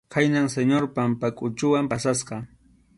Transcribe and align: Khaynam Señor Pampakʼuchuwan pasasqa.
Khaynam 0.13 0.47
Señor 0.53 0.83
Pampakʼuchuwan 0.95 1.85
pasasqa. 1.91 2.35